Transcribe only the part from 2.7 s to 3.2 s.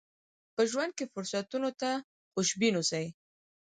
اوسئ.